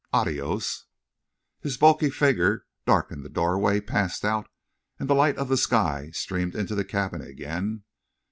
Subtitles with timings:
[0.11, 0.85] Adios."
[1.59, 4.47] His bulky figure darkened the doorway, passed out,
[4.97, 7.83] and the light of the sky streamed into the cabin again.